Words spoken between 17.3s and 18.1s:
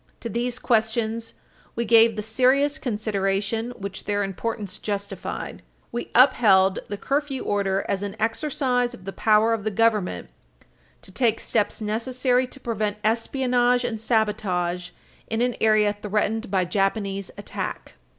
attack.